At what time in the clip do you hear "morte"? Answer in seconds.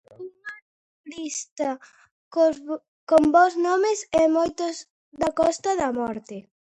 5.99-6.37